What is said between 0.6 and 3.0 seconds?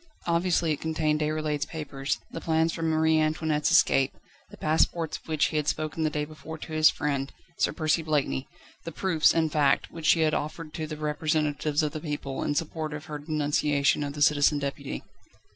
it contained Déroulède's papers, the plans for